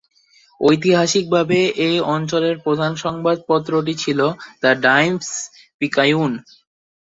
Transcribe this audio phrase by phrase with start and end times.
[0.61, 4.19] ঐতিহাসিকভাবে এই অঞ্চলের প্রধান সংবাদপত্রটি ছিল
[4.61, 6.31] "দ্য টাইমস-পিকায়ুন"।